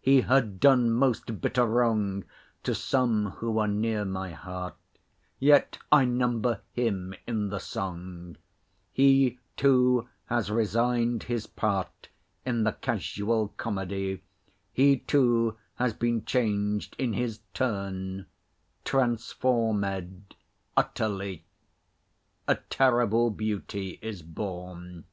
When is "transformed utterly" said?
18.84-21.44